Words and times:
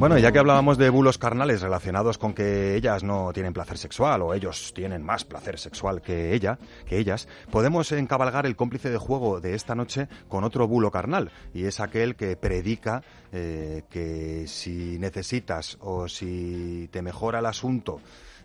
Bueno, 0.00 0.16
ya 0.16 0.32
que 0.32 0.38
hablábamos 0.38 0.78
de 0.78 0.88
bulos 0.88 1.18
carnales 1.18 1.60
relacionados 1.60 2.16
con 2.16 2.32
que 2.32 2.74
ellas 2.74 3.04
no 3.04 3.34
tienen 3.34 3.52
placer 3.52 3.76
sexual 3.76 4.22
o 4.22 4.32
ellos 4.32 4.72
tienen 4.74 5.02
más 5.02 5.26
placer 5.26 5.58
sexual 5.58 6.00
que 6.00 6.32
ella, 6.32 6.58
que 6.86 6.96
ellas, 6.96 7.28
podemos 7.50 7.92
encabalgar 7.92 8.46
el 8.46 8.56
cómplice 8.56 8.88
de 8.88 8.96
juego 8.96 9.42
de 9.42 9.54
esta 9.54 9.74
noche 9.74 10.08
con 10.26 10.42
otro 10.42 10.66
bulo 10.66 10.90
carnal 10.90 11.30
y 11.52 11.66
es 11.66 11.80
aquel 11.80 12.16
que 12.16 12.34
predica 12.38 13.02
eh, 13.30 13.82
que 13.90 14.46
si 14.46 14.98
necesitas 14.98 15.76
o 15.82 16.08
si 16.08 16.88
te 16.90 17.02
mejora 17.02 17.40
el 17.40 17.46
asunto 17.46 18.00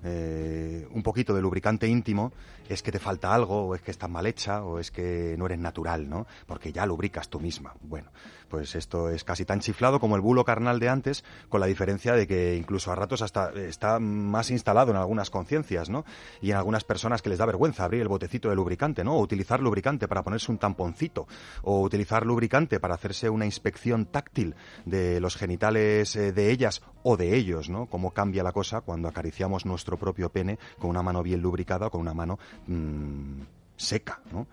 eh, 0.06 0.88
un 0.92 1.02
poquito 1.02 1.34
de 1.34 1.42
lubricante 1.42 1.88
íntimo, 1.88 2.32
es 2.70 2.84
que 2.84 2.92
te 2.92 3.00
falta 3.00 3.34
algo, 3.34 3.68
o 3.68 3.76
es 3.76 3.82
que 3.82 3.92
estás 3.92 4.10
mal 4.10 4.26
hecha, 4.28 4.64
o 4.64 4.80
es 4.80 4.92
que 4.92 5.36
no 5.38 5.48
eres 5.48 5.60
natural, 5.60 6.08
¿no? 6.08 6.28
Porque 6.46 6.72
ya 6.72 6.86
lubricas 6.86 7.28
tú 7.30 7.40
misma. 7.40 7.74
Bueno, 7.82 8.12
pues 8.50 8.76
esto 8.76 9.10
es 9.10 9.24
casi 9.24 9.46
tan 9.46 9.60
chiflado 9.60 10.00
como 10.00 10.16
el 10.16 10.22
bulo 10.22 10.46
carnal 10.46 10.80
de 10.80 10.90
antes, 10.90 11.24
con 11.50 11.60
la 11.60 11.68
diferencia 11.68 12.14
de 12.14 12.28
que 12.28 12.56
incluso 12.56 12.92
a 12.92 12.96
ratos 12.96 13.22
hasta 13.22 13.52
está 13.54 14.00
más 14.00 14.52
instalado 14.52 14.92
en 14.92 14.98
algunas 14.98 15.30
conciencias, 15.30 15.90
¿no? 15.90 16.06
Y 16.42 16.52
en 16.52 16.58
algunas 16.58 16.84
personas 16.84 17.22
que 17.22 17.30
les 17.30 17.40
da 17.40 17.46
vergüenza 17.46 17.84
abrir 17.84 18.02
el 18.02 18.08
botecito 18.08 18.50
de 18.50 18.56
lubricante, 18.56 19.04
¿no? 19.04 19.16
O 19.16 19.22
utilizar 19.22 19.60
lubricante 19.60 20.08
para 20.08 20.24
ponerse 20.24 20.52
un 20.52 20.58
tamponcito, 20.58 21.28
o 21.64 21.82
utilizar 21.82 22.26
lubricante 22.26 22.80
para 22.80 22.96
hacerse 22.96 23.30
una 23.30 23.46
inspección 23.46 24.06
táctil 24.06 24.56
de 24.86 25.20
los 25.20 25.36
genitales 25.36 26.16
eh, 26.16 26.32
de 26.32 26.52
ellas 26.52 26.82
o 27.04 27.18
de 27.18 27.36
ellos, 27.36 27.70
¿no? 27.70 27.88
Cómo 27.88 28.12
cambia 28.12 28.44
la 28.44 28.52
cosa 28.52 28.82
cuando 28.82 29.08
acariciamos 29.08 29.66
nuestro 29.66 29.95
propio 29.98 30.30
pene 30.30 30.58
con 30.80 30.90
una 30.90 31.02
mano 31.02 31.24
bien 31.24 31.42
lubricada 31.42 31.88
o 31.88 31.92
con 31.92 32.02
una 32.02 32.14
mano 32.14 32.40
mm, 32.68 33.42
seca. 33.76 34.22
¿no? 34.32 34.48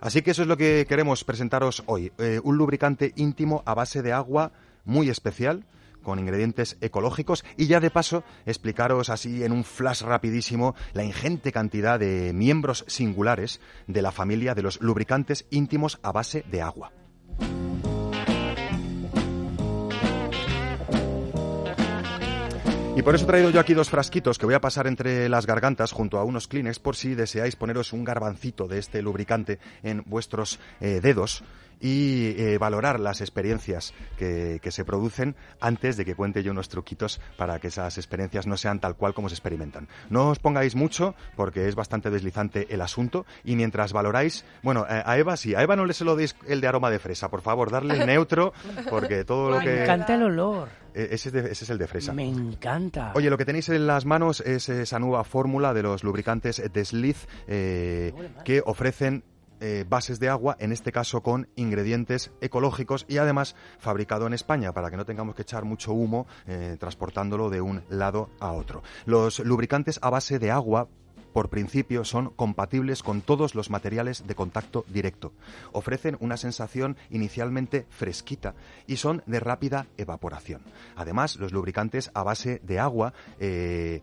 Así 0.00 0.22
que 0.22 0.32
eso 0.32 0.42
es 0.42 0.48
lo 0.48 0.56
que 0.56 0.86
queremos 0.88 1.24
presentaros 1.24 1.82
hoy. 1.86 2.12
Eh, 2.18 2.40
un 2.42 2.56
lubricante 2.56 3.12
íntimo 3.16 3.62
a 3.66 3.74
base 3.74 4.02
de 4.02 4.12
agua 4.12 4.52
muy 4.84 5.08
especial 5.10 5.64
con 6.02 6.18
ingredientes 6.18 6.76
ecológicos 6.80 7.44
y 7.56 7.66
ya 7.66 7.80
de 7.80 7.90
paso 7.90 8.24
explicaros 8.46 9.10
así 9.10 9.44
en 9.44 9.52
un 9.52 9.64
flash 9.64 10.02
rapidísimo 10.02 10.74
la 10.94 11.04
ingente 11.04 11.52
cantidad 11.52 11.98
de 11.98 12.32
miembros 12.32 12.84
singulares 12.88 13.60
de 13.86 14.02
la 14.02 14.12
familia 14.12 14.54
de 14.54 14.62
los 14.62 14.80
lubricantes 14.80 15.46
íntimos 15.50 15.98
a 16.02 16.12
base 16.12 16.44
de 16.50 16.62
agua. 16.62 16.92
Y 22.96 23.02
por 23.02 23.14
eso 23.14 23.24
he 23.24 23.26
traído 23.28 23.50
yo 23.50 23.60
aquí 23.60 23.72
dos 23.72 23.88
frasquitos 23.88 24.36
que 24.36 24.46
voy 24.46 24.54
a 24.54 24.60
pasar 24.60 24.86
entre 24.86 25.28
las 25.28 25.46
gargantas 25.46 25.92
junto 25.92 26.18
a 26.18 26.24
unos 26.24 26.48
Kleenex 26.48 26.80
por 26.80 26.96
si 26.96 27.14
deseáis 27.14 27.56
poneros 27.56 27.92
un 27.92 28.04
garbancito 28.04 28.66
de 28.66 28.78
este 28.78 29.00
lubricante 29.00 29.58
en 29.82 30.02
vuestros 30.06 30.58
eh, 30.80 31.00
dedos 31.00 31.44
y 31.80 32.34
eh, 32.36 32.58
valorar 32.58 33.00
las 33.00 33.20
experiencias 33.20 33.94
que, 34.18 34.60
se 34.70 34.84
producen 34.84 35.34
antes 35.60 35.96
de 35.96 36.04
que 36.04 36.14
cuente 36.14 36.44
yo 36.44 36.52
unos 36.52 36.68
truquitos 36.68 37.20
para 37.36 37.58
que 37.58 37.68
esas 37.68 37.98
experiencias 37.98 38.46
no 38.46 38.56
sean 38.56 38.78
tal 38.78 38.94
cual 38.94 39.14
como 39.14 39.28
se 39.28 39.34
experimentan. 39.34 39.88
No 40.10 40.28
os 40.28 40.38
pongáis 40.38 40.76
mucho 40.76 41.16
porque 41.34 41.66
es 41.66 41.74
bastante 41.74 42.10
deslizante 42.10 42.68
el 42.70 42.82
asunto 42.82 43.26
y 43.42 43.56
mientras 43.56 43.92
valoráis, 43.92 44.44
bueno, 44.62 44.86
eh, 44.88 45.02
a 45.04 45.18
Eva 45.18 45.36
sí, 45.36 45.56
a 45.56 45.62
Eva 45.62 45.74
no 45.74 45.86
le 45.86 45.94
se 45.94 46.04
lo 46.04 46.14
deis 46.14 46.36
el 46.46 46.60
de 46.60 46.68
aroma 46.68 46.90
de 46.90 47.00
fresa, 47.00 47.30
por 47.30 47.40
favor, 47.40 47.70
darle 47.70 48.04
neutro 48.06 48.52
porque 48.88 49.24
todo 49.24 49.50
lo 49.50 49.58
que... 49.58 49.70
Me 49.70 49.82
encanta 49.82 50.14
el 50.14 50.22
olor. 50.22 50.68
E, 50.94 51.08
ese 51.12 51.28
es, 51.50 51.70
el 51.70 51.78
de 51.78 51.86
fresa. 51.86 52.12
Me 52.12 52.28
encanta. 52.28 53.12
Oye, 53.14 53.30
lo 53.30 53.38
que 53.38 53.44
tenéis 53.44 53.68
en 53.68 53.86
las 53.86 54.04
manos 54.04 54.40
es 54.40 54.68
esa 54.68 54.98
nueva 54.98 55.24
fórmula 55.24 55.74
de 55.74 55.82
los 55.82 56.04
lubricantes 56.04 56.62
Desliz 56.72 57.26
eh, 57.46 58.12
que 58.44 58.62
ofrecen 58.64 59.24
eh, 59.60 59.84
bases 59.88 60.20
de 60.20 60.28
agua, 60.28 60.56
en 60.58 60.72
este 60.72 60.92
caso 60.92 61.22
con 61.22 61.48
ingredientes 61.56 62.30
ecológicos 62.40 63.06
y 63.08 63.18
además 63.18 63.56
fabricado 63.78 64.26
en 64.26 64.32
España 64.32 64.72
para 64.72 64.90
que 64.90 64.96
no 64.96 65.04
tengamos 65.04 65.34
que 65.34 65.42
echar 65.42 65.64
mucho 65.64 65.92
humo 65.92 66.26
eh, 66.46 66.76
transportándolo 66.78 67.50
de 67.50 67.60
un 67.60 67.82
lado 67.88 68.30
a 68.40 68.52
otro. 68.52 68.82
Los 69.06 69.38
lubricantes 69.40 69.98
a 70.02 70.10
base 70.10 70.38
de 70.38 70.50
agua 70.50 70.88
por 71.32 71.48
principio 71.48 72.04
son 72.04 72.30
compatibles 72.30 73.02
con 73.02 73.20
todos 73.20 73.54
los 73.54 73.70
materiales 73.70 74.26
de 74.26 74.34
contacto 74.34 74.84
directo. 74.88 75.32
Ofrecen 75.72 76.16
una 76.20 76.36
sensación 76.36 76.96
inicialmente 77.10 77.86
fresquita 77.90 78.54
y 78.86 78.96
son 78.96 79.22
de 79.26 79.40
rápida 79.40 79.86
evaporación. 79.96 80.62
Además, 80.96 81.36
los 81.36 81.52
lubricantes 81.52 82.10
a 82.14 82.22
base 82.22 82.60
de 82.64 82.78
agua 82.78 83.12
eh, 83.38 84.02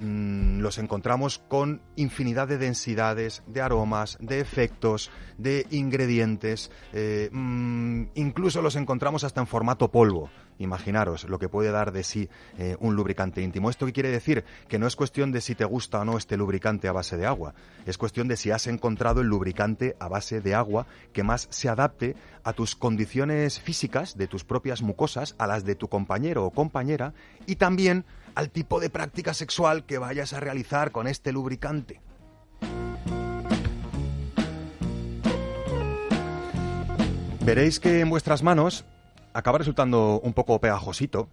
Mm, 0.00 0.60
los 0.60 0.78
encontramos 0.78 1.38
con 1.38 1.82
infinidad 1.94 2.48
de 2.48 2.56
densidades, 2.56 3.42
de 3.46 3.60
aromas, 3.60 4.16
de 4.20 4.40
efectos, 4.40 5.10
de 5.36 5.66
ingredientes, 5.70 6.70
eh, 6.94 7.28
mm, 7.30 8.04
incluso 8.14 8.62
los 8.62 8.76
encontramos 8.76 9.24
hasta 9.24 9.42
en 9.42 9.46
formato 9.46 9.90
polvo. 9.90 10.30
Imaginaros 10.60 11.24
lo 11.24 11.38
que 11.38 11.48
puede 11.48 11.70
dar 11.70 11.90
de 11.90 12.04
sí 12.04 12.28
eh, 12.58 12.76
un 12.80 12.94
lubricante 12.94 13.40
íntimo. 13.40 13.70
¿Esto 13.70 13.86
qué 13.86 13.94
quiere 13.94 14.10
decir? 14.10 14.44
Que 14.68 14.78
no 14.78 14.86
es 14.86 14.94
cuestión 14.94 15.32
de 15.32 15.40
si 15.40 15.54
te 15.54 15.64
gusta 15.64 16.00
o 16.00 16.04
no 16.04 16.18
este 16.18 16.36
lubricante 16.36 16.86
a 16.86 16.92
base 16.92 17.16
de 17.16 17.24
agua. 17.24 17.54
Es 17.86 17.96
cuestión 17.96 18.28
de 18.28 18.36
si 18.36 18.50
has 18.50 18.66
encontrado 18.66 19.22
el 19.22 19.26
lubricante 19.26 19.96
a 19.98 20.08
base 20.08 20.42
de 20.42 20.54
agua 20.54 20.86
que 21.14 21.22
más 21.22 21.48
se 21.50 21.70
adapte 21.70 22.14
a 22.44 22.52
tus 22.52 22.76
condiciones 22.76 23.58
físicas, 23.58 24.18
de 24.18 24.28
tus 24.28 24.44
propias 24.44 24.82
mucosas, 24.82 25.34
a 25.38 25.46
las 25.46 25.64
de 25.64 25.76
tu 25.76 25.88
compañero 25.88 26.44
o 26.44 26.50
compañera 26.50 27.14
y 27.46 27.56
también 27.56 28.04
al 28.34 28.50
tipo 28.50 28.80
de 28.80 28.90
práctica 28.90 29.32
sexual 29.32 29.86
que 29.86 29.96
vayas 29.96 30.34
a 30.34 30.40
realizar 30.40 30.92
con 30.92 31.06
este 31.06 31.32
lubricante. 31.32 32.02
Veréis 37.42 37.80
que 37.80 38.00
en 38.00 38.10
vuestras 38.10 38.42
manos 38.42 38.84
acaba 39.32 39.58
resultando 39.58 40.20
un 40.22 40.32
poco 40.32 40.60
pegajosito 40.60 41.28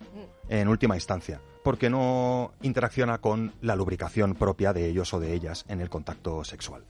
en 0.50 0.68
última 0.68 0.96
instancia, 0.96 1.42
porque 1.64 1.90
no 1.90 2.54
interacciona 2.62 3.18
con 3.20 3.54
la 3.62 3.76
lubricación 3.76 4.36
propia 4.36 4.74
de 4.74 4.88
ellos 4.88 5.14
o 5.14 5.20
de 5.20 5.34
ellas 5.34 5.66
en 5.68 5.82
el 5.82 5.90
contacto 5.90 6.44
sexual. 6.44 6.86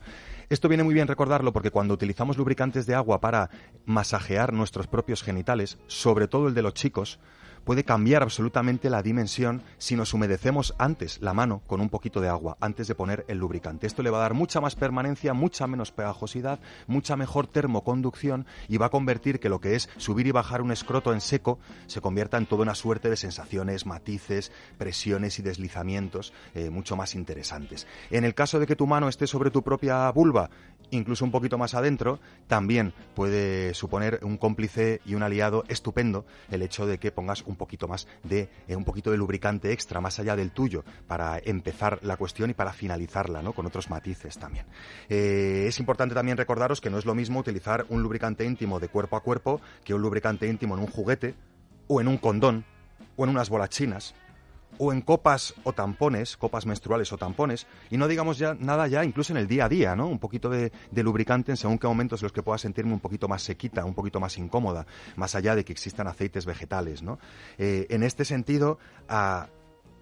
Esto 0.48 0.68
viene 0.68 0.84
muy 0.84 0.94
bien 0.94 1.08
recordarlo 1.08 1.52
porque 1.52 1.70
cuando 1.70 1.94
utilizamos 1.94 2.38
lubricantes 2.38 2.86
de 2.86 2.94
agua 2.94 3.20
para 3.20 3.50
masajear 3.84 4.52
nuestros 4.52 4.86
propios 4.86 5.22
genitales, 5.22 5.78
sobre 5.88 6.26
todo 6.26 6.48
el 6.48 6.54
de 6.54 6.62
los 6.62 6.74
chicos, 6.74 7.18
puede 7.68 7.84
cambiar 7.84 8.22
absolutamente 8.22 8.88
la 8.88 9.02
dimensión 9.02 9.62
si 9.76 9.94
nos 9.94 10.14
humedecemos 10.14 10.74
antes 10.78 11.20
la 11.20 11.34
mano 11.34 11.60
con 11.66 11.82
un 11.82 11.90
poquito 11.90 12.22
de 12.22 12.30
agua, 12.30 12.56
antes 12.62 12.88
de 12.88 12.94
poner 12.94 13.26
el 13.28 13.36
lubricante. 13.36 13.86
Esto 13.86 14.02
le 14.02 14.08
va 14.08 14.16
a 14.16 14.22
dar 14.22 14.32
mucha 14.32 14.62
más 14.62 14.74
permanencia, 14.74 15.34
mucha 15.34 15.66
menos 15.66 15.92
pegajosidad, 15.92 16.60
mucha 16.86 17.14
mejor 17.14 17.46
termoconducción 17.46 18.46
y 18.68 18.78
va 18.78 18.86
a 18.86 18.90
convertir 18.90 19.38
que 19.38 19.50
lo 19.50 19.60
que 19.60 19.74
es 19.74 19.90
subir 19.98 20.26
y 20.26 20.30
bajar 20.30 20.62
un 20.62 20.72
escroto 20.72 21.12
en 21.12 21.20
seco 21.20 21.58
se 21.86 22.00
convierta 22.00 22.38
en 22.38 22.46
toda 22.46 22.62
una 22.62 22.74
suerte 22.74 23.10
de 23.10 23.18
sensaciones, 23.18 23.84
matices, 23.84 24.50
presiones 24.78 25.38
y 25.38 25.42
deslizamientos 25.42 26.32
eh, 26.54 26.70
mucho 26.70 26.96
más 26.96 27.14
interesantes. 27.14 27.86
En 28.10 28.24
el 28.24 28.34
caso 28.34 28.58
de 28.58 28.66
que 28.66 28.76
tu 28.76 28.86
mano 28.86 29.10
esté 29.10 29.26
sobre 29.26 29.50
tu 29.50 29.62
propia 29.62 30.10
vulva, 30.10 30.48
incluso 30.90 31.22
un 31.22 31.30
poquito 31.30 31.58
más 31.58 31.74
adentro, 31.74 32.18
también 32.46 32.94
puede 33.14 33.74
suponer 33.74 34.20
un 34.22 34.38
cómplice 34.38 35.02
y 35.04 35.16
un 35.16 35.22
aliado 35.22 35.64
estupendo 35.68 36.24
el 36.50 36.62
hecho 36.62 36.86
de 36.86 36.96
que 36.96 37.12
pongas 37.12 37.42
un 37.42 37.57
poquito 37.58 37.86
más 37.88 38.06
de 38.22 38.48
eh, 38.66 38.76
un 38.76 38.84
poquito 38.84 39.10
de 39.10 39.18
lubricante 39.18 39.72
extra 39.72 40.00
más 40.00 40.18
allá 40.18 40.36
del 40.36 40.52
tuyo 40.52 40.84
para 41.06 41.38
empezar 41.38 41.98
la 42.02 42.16
cuestión 42.16 42.48
y 42.50 42.54
para 42.54 42.72
finalizarla, 42.72 43.42
¿no? 43.42 43.52
Con 43.52 43.66
otros 43.66 43.90
matices 43.90 44.38
también. 44.38 44.64
Eh, 45.08 45.66
es 45.68 45.78
importante 45.78 46.14
también 46.14 46.38
recordaros 46.38 46.80
que 46.80 46.88
no 46.88 46.98
es 46.98 47.04
lo 47.04 47.14
mismo 47.14 47.40
utilizar 47.40 47.84
un 47.90 48.02
lubricante 48.02 48.44
íntimo 48.44 48.80
de 48.80 48.88
cuerpo 48.88 49.16
a 49.16 49.22
cuerpo 49.22 49.60
que 49.84 49.92
un 49.92 50.00
lubricante 50.00 50.48
íntimo 50.48 50.74
en 50.74 50.80
un 50.80 50.86
juguete 50.86 51.34
o 51.86 52.00
en 52.00 52.08
un 52.08 52.16
condón 52.16 52.64
o 53.16 53.24
en 53.24 53.30
unas 53.30 53.50
bolas 53.50 53.68
chinas 53.70 54.14
o 54.78 54.92
en 54.92 55.00
copas 55.00 55.54
o 55.64 55.72
tampones, 55.72 56.36
copas 56.36 56.66
menstruales 56.66 57.12
o 57.12 57.16
tampones, 57.16 57.66
y 57.90 57.96
no 57.96 58.06
digamos 58.08 58.38
ya 58.38 58.54
nada 58.54 58.86
ya 58.86 59.04
incluso 59.04 59.32
en 59.32 59.38
el 59.38 59.48
día 59.48 59.64
a 59.64 59.68
día, 59.68 59.96
¿no? 59.96 60.06
Un 60.06 60.18
poquito 60.18 60.50
de, 60.50 60.70
lubricante 60.92 61.52
en 61.52 61.56
según 61.56 61.78
qué 61.78 61.86
momentos 61.86 62.20
en 62.20 62.26
los 62.26 62.32
que 62.32 62.42
pueda 62.42 62.58
sentirme 62.58 62.92
un 62.92 63.00
poquito 63.00 63.28
más 63.28 63.42
sequita, 63.42 63.84
un 63.84 63.94
poquito 63.94 64.20
más 64.20 64.36
incómoda, 64.38 64.86
más 65.16 65.34
allá 65.34 65.54
de 65.54 65.64
que 65.64 65.72
existan 65.72 66.06
aceites 66.06 66.46
vegetales, 66.46 67.02
¿no? 67.02 67.18
Eh, 67.58 67.86
en 67.90 68.02
este 68.02 68.24
sentido, 68.24 68.78
a, 69.08 69.48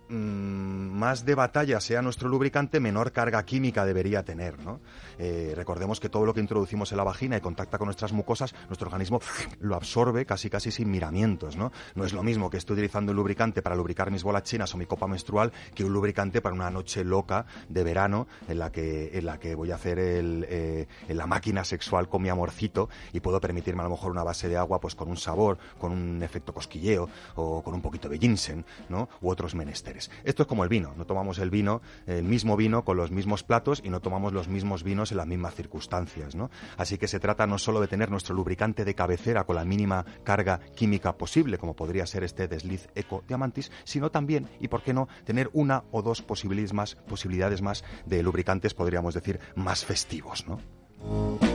más 0.08 1.24
de 1.24 1.34
batalla 1.34 1.80
sea 1.80 2.02
nuestro 2.02 2.28
lubricante, 2.28 2.80
menor 2.80 3.12
carga 3.12 3.44
química 3.44 3.84
debería 3.84 4.24
tener. 4.24 4.58
¿no? 4.58 4.80
Eh, 5.18 5.52
recordemos 5.56 6.00
que 6.00 6.08
todo 6.08 6.24
lo 6.24 6.34
que 6.34 6.40
introducimos 6.40 6.92
en 6.92 6.98
la 6.98 7.04
vagina 7.04 7.36
y 7.36 7.40
contacta 7.40 7.78
con 7.78 7.86
nuestras 7.86 8.12
mucosas, 8.12 8.54
nuestro 8.68 8.86
organismo 8.86 9.20
lo 9.60 9.74
absorbe 9.74 10.24
casi 10.24 10.50
casi 10.50 10.70
sin 10.70 10.90
miramientos. 10.90 11.56
¿no? 11.56 11.72
no 11.94 12.04
es 12.04 12.12
lo 12.12 12.22
mismo 12.22 12.50
que 12.50 12.56
estoy 12.56 12.74
utilizando 12.74 13.12
un 13.12 13.16
lubricante 13.16 13.62
para 13.62 13.74
lubricar 13.74 14.10
mis 14.10 14.22
bolas 14.22 14.44
chinas 14.44 14.72
o 14.74 14.78
mi 14.78 14.86
copa 14.86 15.06
menstrual 15.06 15.52
que 15.74 15.84
un 15.84 15.92
lubricante 15.92 16.40
para 16.40 16.54
una 16.54 16.70
noche 16.70 17.04
loca 17.04 17.46
de 17.68 17.82
verano 17.82 18.26
en 18.48 18.58
la 18.58 18.70
que, 18.70 19.10
en 19.12 19.26
la 19.26 19.38
que 19.38 19.54
voy 19.54 19.70
a 19.72 19.74
hacer 19.74 19.98
eh, 20.00 20.86
la 21.08 21.26
máquina 21.26 21.64
sexual 21.64 22.08
con 22.08 22.22
mi 22.22 22.28
amorcito 22.28 22.88
y 23.12 23.20
puedo 23.20 23.40
permitirme 23.40 23.80
a 23.82 23.84
lo 23.84 23.90
mejor 23.90 24.12
una 24.12 24.22
base 24.22 24.48
de 24.48 24.56
agua 24.56 24.80
pues 24.80 24.94
con 24.94 25.08
un 25.08 25.16
sabor, 25.16 25.58
con 25.78 25.92
un 25.92 26.22
efecto 26.22 26.52
cosquilleo 26.54 27.08
o 27.34 27.62
con 27.62 27.74
un 27.74 27.82
poquito 27.82 28.08
de 28.08 28.18
ginseng 28.18 28.64
¿no? 28.88 29.08
u 29.20 29.30
otros 29.30 29.54
menesteres. 29.54 29.95
Esto 30.24 30.42
es 30.42 30.48
como 30.48 30.62
el 30.62 30.68
vino, 30.68 30.94
no 30.96 31.06
tomamos 31.06 31.38
el 31.38 31.50
vino, 31.50 31.82
el 32.06 32.24
mismo 32.24 32.56
vino 32.56 32.84
con 32.84 32.96
los 32.96 33.10
mismos 33.10 33.42
platos 33.42 33.80
y 33.84 33.90
no 33.90 34.00
tomamos 34.00 34.32
los 34.32 34.48
mismos 34.48 34.82
vinos 34.82 35.10
en 35.10 35.18
las 35.18 35.26
mismas 35.26 35.54
circunstancias, 35.54 36.34
¿no? 36.34 36.50
Así 36.76 36.98
que 36.98 37.08
se 37.08 37.20
trata 37.20 37.46
no 37.46 37.58
solo 37.58 37.80
de 37.80 37.88
tener 37.88 38.10
nuestro 38.10 38.34
lubricante 38.34 38.84
de 38.84 38.94
cabecera 38.94 39.44
con 39.44 39.56
la 39.56 39.64
mínima 39.64 40.04
carga 40.24 40.60
química 40.74 41.16
posible, 41.16 41.58
como 41.58 41.74
podría 41.74 42.06
ser 42.06 42.24
este 42.24 42.48
desliz 42.48 42.88
Eco 42.94 43.22
Diamantis, 43.26 43.70
sino 43.84 44.10
también, 44.10 44.48
y 44.60 44.68
por 44.68 44.82
qué 44.82 44.92
no, 44.92 45.08
tener 45.24 45.50
una 45.52 45.84
o 45.90 46.02
dos 46.02 46.22
posibilidades 46.22 46.72
más, 46.72 46.94
posibilidades 46.94 47.62
más 47.62 47.84
de 48.04 48.22
lubricantes, 48.22 48.74
podríamos 48.74 49.14
decir, 49.14 49.40
más 49.54 49.84
festivos, 49.84 50.46
¿no? 50.46 51.45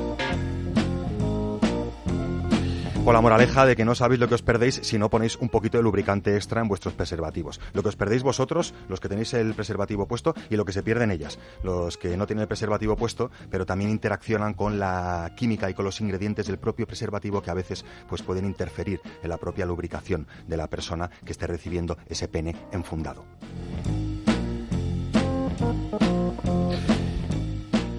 Con 3.03 3.15
la 3.15 3.21
moraleja 3.21 3.65
de 3.65 3.75
que 3.75 3.83
no 3.83 3.95
sabéis 3.95 4.19
lo 4.19 4.27
que 4.27 4.35
os 4.35 4.43
perdéis 4.43 4.79
si 4.83 4.99
no 4.99 5.09
ponéis 5.09 5.35
un 5.37 5.49
poquito 5.49 5.77
de 5.77 5.83
lubricante 5.83 6.35
extra 6.35 6.61
en 6.61 6.67
vuestros 6.67 6.93
preservativos. 6.93 7.59
Lo 7.73 7.81
que 7.81 7.89
os 7.89 7.95
perdéis 7.95 8.21
vosotros, 8.21 8.75
los 8.89 8.99
que 8.99 9.09
tenéis 9.09 9.33
el 9.33 9.55
preservativo 9.55 10.07
puesto, 10.07 10.35
y 10.51 10.55
lo 10.55 10.65
que 10.65 10.71
se 10.71 10.83
pierden 10.83 11.09
ellas, 11.09 11.39
los 11.63 11.97
que 11.97 12.15
no 12.15 12.27
tienen 12.27 12.43
el 12.43 12.47
preservativo 12.47 12.95
puesto, 12.95 13.31
pero 13.49 13.65
también 13.65 13.89
interaccionan 13.89 14.53
con 14.53 14.77
la 14.77 15.33
química 15.35 15.67
y 15.67 15.73
con 15.73 15.85
los 15.85 15.99
ingredientes 15.99 16.45
del 16.45 16.59
propio 16.59 16.85
preservativo 16.85 17.41
que 17.41 17.49
a 17.49 17.55
veces 17.55 17.83
pues, 18.07 18.21
pueden 18.21 18.45
interferir 18.45 19.01
en 19.23 19.29
la 19.29 19.37
propia 19.37 19.65
lubricación 19.65 20.27
de 20.47 20.57
la 20.57 20.67
persona 20.67 21.09
que 21.25 21.31
esté 21.31 21.47
recibiendo 21.47 21.97
ese 22.07 22.27
pene 22.27 22.55
enfundado. 22.71 23.25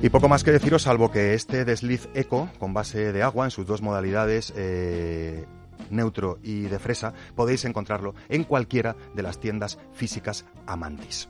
Y 0.03 0.11
poco 0.11 0.29
más 0.29 0.43
que 0.43 0.51
deciros, 0.51 0.83
salvo 0.83 1.13
que 1.13 1.35
este 1.35 1.65
desliz 1.65 2.09
eco, 2.13 2.51
con 2.59 2.75
base 2.75 3.13
de 3.13 3.23
agua 3.23 3.45
en 3.45 3.53
sus 3.53 3.65
dos 3.67 3.83
modalidades, 3.83 4.53
eh, 4.57 5.47
neutro 5.91 6.41
y 6.43 6.63
de 6.63 6.81
fresa, 6.81 7.15
podéis 7.37 7.65
encontrarlo 7.65 8.17
en 8.29 8.43
cualquiera 8.43 8.97
de 9.15 9.23
las 9.23 9.39
tiendas 9.39 9.79
físicas 9.93 10.45
Amantis. 10.67 11.29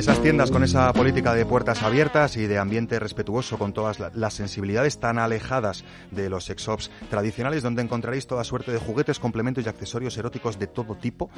Esas 0.00 0.22
tiendas 0.22 0.50
con 0.50 0.64
esa 0.64 0.90
política 0.94 1.34
de 1.34 1.44
puertas 1.44 1.82
abiertas 1.82 2.38
y 2.38 2.46
de 2.46 2.56
ambiente 2.56 2.98
respetuoso 2.98 3.58
con 3.58 3.74
todas 3.74 3.98
las 4.14 4.32
sensibilidades 4.32 4.98
tan 4.98 5.18
alejadas 5.18 5.84
de 6.10 6.30
los 6.30 6.46
sex 6.46 6.62
shops 6.62 6.90
tradicionales 7.10 7.62
donde 7.62 7.82
encontraréis 7.82 8.26
toda 8.26 8.42
suerte 8.42 8.72
de 8.72 8.78
juguetes, 8.78 9.18
complementos 9.18 9.66
y 9.66 9.68
accesorios 9.68 10.16
eróticos 10.16 10.58
de 10.58 10.68
todo 10.68 10.96
tipo, 10.96 11.28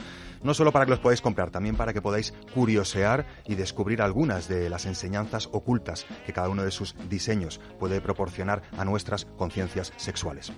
no 0.45 0.55
solo 0.55 0.71
para 0.71 0.85
que 0.85 0.93
los 0.93 1.01
podáis 1.01 1.21
comprar, 1.21 1.51
también 1.51 1.75
para 1.75 1.93
que 1.93 2.01
podáis 2.01 2.35
curiosear 2.55 3.27
y 3.49 3.57
descubrir 3.57 4.01
algunas 4.01 4.47
de 4.47 4.71
las 4.71 4.87
enseñanzas 4.87 5.49
ocultas 5.51 6.07
que 6.25 6.33
cada 6.33 6.49
uno 6.49 6.63
de 6.63 6.71
sus 6.71 6.95
diseños 7.11 7.61
puede 7.81 8.01
proporcionar 8.01 8.63
a 8.79 8.85
nuestras 8.85 9.25
conciencias 9.25 9.93
sexuales. 9.97 10.53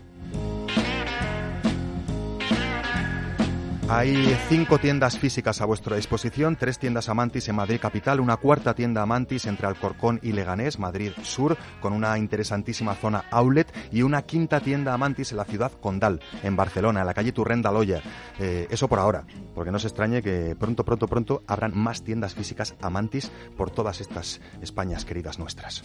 Hay 3.87 4.35
cinco 4.49 4.79
tiendas 4.79 5.19
físicas 5.19 5.61
a 5.61 5.67
vuestra 5.67 5.97
disposición, 5.97 6.57
tres 6.57 6.79
tiendas 6.79 7.11
Amantis 7.11 7.49
en 7.49 7.57
Madrid 7.57 7.79
capital, 7.79 8.19
una 8.19 8.39
cuarta 8.39 8.75
tienda 8.75 9.03
Amantis 9.03 9.45
entre 9.45 9.67
Alcorcón 9.67 10.19
y 10.23 10.33
Leganés, 10.33 10.79
Madrid 10.79 11.13
Sur, 11.23 11.59
con 11.83 11.93
una 11.93 12.17
interesantísima 12.17 12.95
zona 12.95 13.27
outlet, 13.31 13.71
y 13.93 14.01
una 14.01 14.23
quinta 14.23 14.61
tienda 14.61 14.95
Amantis 14.95 15.33
en 15.33 15.37
la 15.37 15.45
ciudad 15.45 15.71
Condal, 15.83 16.21
en 16.43 16.57
Barcelona, 16.57 17.01
en 17.01 17.07
la 17.07 17.15
calle 17.15 17.33
Turrenda 17.33 17.71
Loya. 17.71 18.01
Eh, 18.39 18.67
eso 18.71 18.89
por 18.89 18.99
ahora, 18.99 19.27
porque 19.55 19.71
no 19.71 19.79
se 19.79 19.89
extrañe 19.89 20.23
que 20.23 20.57
pronto, 20.59 20.83
pronto, 20.83 21.07
pronto 21.07 21.43
habrán 21.47 21.77
más 21.77 22.03
tiendas 22.03 22.35
físicas 22.35 22.75
Amantis 22.81 23.31
por 23.55 23.71
todas 23.71 24.01
estas 24.01 24.41
Españas 24.63 25.05
queridas 25.05 25.39
nuestras. 25.39 25.83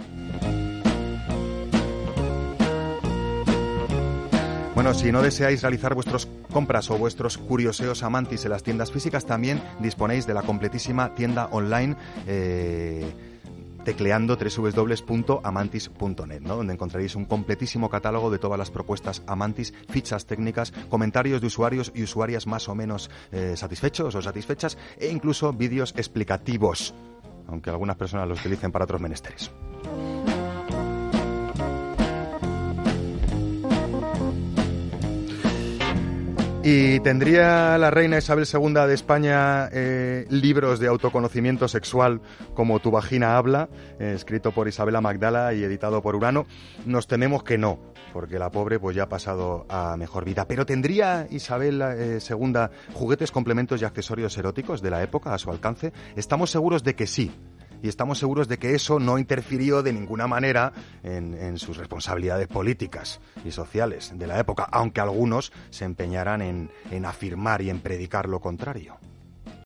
Bueno, 4.79 4.93
si 4.93 5.11
no 5.11 5.21
deseáis 5.21 5.61
realizar 5.61 5.93
vuestras 5.93 6.25
compras 6.53 6.89
o 6.89 6.97
vuestros 6.97 7.37
curioseos 7.37 8.01
amantis 8.01 8.45
en 8.45 8.51
las 8.51 8.63
tiendas 8.63 8.93
físicas, 8.93 9.25
también 9.25 9.61
disponéis 9.81 10.25
de 10.25 10.33
la 10.33 10.41
completísima 10.41 11.13
tienda 11.15 11.49
online. 11.51 11.97
Eh, 12.25 13.13
tecleando 13.83 14.37
www.amantis.net, 14.37 16.39
¿no? 16.39 16.55
donde 16.55 16.73
encontraréis 16.73 17.15
un 17.15 17.25
completísimo 17.25 17.89
catálogo 17.89 18.31
de 18.31 18.39
todas 18.39 18.57
las 18.57 18.71
propuestas 18.71 19.21
Amantis, 19.27 19.73
fichas 19.89 20.25
técnicas, 20.25 20.71
comentarios 20.89 21.41
de 21.41 21.47
usuarios 21.47 21.91
y 21.93 22.03
usuarias 22.03 22.47
más 22.47 22.69
o 22.69 22.75
menos 22.75 23.11
eh, 23.33 23.55
satisfechos 23.57 24.15
o 24.15 24.21
satisfechas 24.21 24.77
e 24.97 25.09
incluso 25.09 25.51
vídeos 25.51 25.93
explicativos, 25.97 26.93
aunque 27.47 27.69
algunas 27.69 27.97
personas 27.97 28.29
los 28.29 28.39
utilicen 28.39 28.71
para 28.71 28.85
otros 28.85 29.01
menesteres. 29.01 29.51
¿Y 36.71 36.99
tendría 36.99 37.79
la 37.79 37.89
reina 37.89 38.19
Isabel 38.19 38.45
II 38.45 38.73
de 38.85 38.93
España 38.93 39.69
eh, 39.71 40.27
libros 40.29 40.79
de 40.79 40.85
autoconocimiento 40.85 41.67
sexual 41.67 42.21
como 42.53 42.79
Tu 42.79 42.91
vagina 42.91 43.37
habla, 43.37 43.69
eh, 43.99 44.13
escrito 44.15 44.51
por 44.51 44.67
Isabela 44.67 45.01
Magdala 45.01 45.51
y 45.55 45.63
editado 45.63 46.03
por 46.03 46.15
Urano? 46.15 46.45
Nos 46.85 47.07
tememos 47.07 47.41
que 47.41 47.57
no, 47.57 47.79
porque 48.13 48.37
la 48.37 48.51
pobre 48.51 48.77
pues 48.77 48.95
ya 48.95 49.05
ha 49.05 49.09
pasado 49.09 49.65
a 49.67 49.97
mejor 49.97 50.25
vida. 50.25 50.45
Pero 50.47 50.67
¿tendría 50.67 51.25
Isabel 51.31 51.81
II 51.81 52.53
eh, 52.55 52.69
juguetes, 52.93 53.31
complementos 53.31 53.81
y 53.81 53.85
accesorios 53.85 54.37
eróticos 54.37 54.83
de 54.83 54.91
la 54.91 55.01
época 55.01 55.33
a 55.33 55.39
su 55.39 55.49
alcance? 55.49 55.91
Estamos 56.15 56.51
seguros 56.51 56.83
de 56.83 56.93
que 56.93 57.07
sí 57.07 57.31
y 57.81 57.87
estamos 57.87 58.19
seguros 58.19 58.47
de 58.47 58.57
que 58.57 58.75
eso 58.75 58.99
no 58.99 59.17
interfirió 59.17 59.83
de 59.83 59.93
ninguna 59.93 60.27
manera 60.27 60.73
en, 61.03 61.57
sus 61.57 61.77
responsabilidades 61.77 62.47
políticas 62.47 63.19
y 63.43 63.51
sociales 63.51 64.13
de 64.15 64.27
la 64.27 64.39
época, 64.39 64.67
aunque 64.71 65.01
algunos 65.01 65.51
se 65.69 65.85
empeñaran 65.85 66.41
en 66.41 67.05
afirmar 67.05 67.61
y 67.61 67.69
en 67.69 67.79
predicar 67.79 68.27
lo 68.27 68.39
contrario. 68.39 68.97